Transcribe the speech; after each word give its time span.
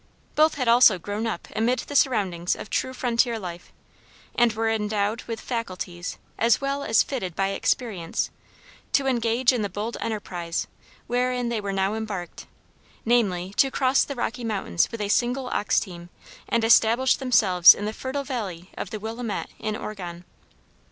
Both 0.33 0.55
had 0.55 0.67
also 0.67 0.97
grown 0.97 1.27
up 1.27 1.47
amid 1.55 1.77
the 1.81 1.95
surroundings 1.95 2.55
of 2.55 2.71
true 2.71 2.91
frontier 2.91 3.37
life, 3.37 3.71
and 4.33 4.51
were 4.51 4.67
endowed 4.67 5.21
with 5.25 5.39
faculties, 5.39 6.17
as 6.39 6.59
well 6.59 6.83
as 6.83 7.03
fitted 7.03 7.35
by 7.35 7.49
experience, 7.49 8.31
to 8.93 9.05
engage 9.05 9.53
in 9.53 9.61
the 9.61 9.69
bold 9.69 9.97
enterprise 10.01 10.65
wherein 11.05 11.49
they 11.49 11.61
were 11.61 11.71
now 11.71 11.93
embarked, 11.93 12.47
namely, 13.05 13.53
to 13.57 13.69
cross 13.69 14.03
the 14.03 14.15
Rocky 14.15 14.43
Mountains 14.43 14.91
with 14.91 15.01
a 15.01 15.07
single 15.07 15.49
ox 15.49 15.79
team 15.79 16.09
and 16.49 16.63
establish 16.63 17.17
themselves 17.17 17.75
in 17.75 17.85
the 17.85 17.93
fertile 17.93 18.23
vale 18.23 18.63
of 18.75 18.89
the 18.89 18.99
Willamette 18.99 19.51
in 19.59 19.75
Oregon. 19.75 20.25